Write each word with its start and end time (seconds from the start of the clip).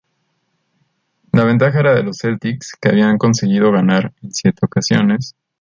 La 1.31 1.43
ventaja 1.43 1.79
era 1.79 1.93
de 1.93 2.01
los 2.01 2.17
Celtics 2.17 2.71
que 2.81 2.89
habían 2.89 3.19
conseguido 3.19 3.71
ganar 3.71 4.15
en 4.23 4.31
siete 4.33 4.65
ocasiones. 4.65 5.35